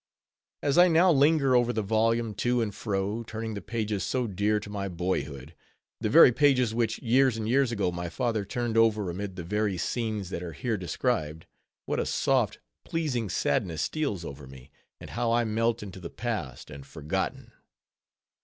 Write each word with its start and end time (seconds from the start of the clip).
As 0.63 0.79
I 0.79 0.87
now 0.87 1.11
linger 1.11 1.55
over 1.55 1.71
the 1.71 1.83
volume, 1.83 2.33
to 2.33 2.59
and 2.59 2.73
fro 2.73 3.21
turning 3.21 3.53
the 3.53 3.61
pages 3.61 4.03
so 4.03 4.25
dear 4.25 4.59
to 4.59 4.67
my 4.67 4.87
boyhood,—the 4.87 6.09
very 6.09 6.31
pages 6.31 6.73
which, 6.73 6.97
years 7.03 7.37
and 7.37 7.47
years 7.47 7.71
ago, 7.71 7.91
my 7.91 8.09
father 8.09 8.43
turned 8.43 8.77
over 8.77 9.11
amid 9.11 9.35
the 9.35 9.43
very 9.43 9.77
scenes 9.77 10.31
that 10.31 10.41
are 10.41 10.53
here 10.53 10.75
described; 10.75 11.45
what 11.85 11.99
a 11.99 12.07
soft, 12.07 12.57
pleasing 12.83 13.29
sadness 13.29 13.83
steals 13.83 14.25
over 14.25 14.47
me, 14.47 14.71
and 14.99 15.11
how 15.11 15.31
I 15.31 15.43
melt 15.43 15.83
into 15.83 15.99
the 15.99 16.09
past 16.09 16.71
and 16.71 16.83
forgotten! 16.83 17.51